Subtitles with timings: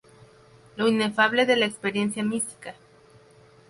[0.77, 2.73] Lo inefable de la experiencia mística.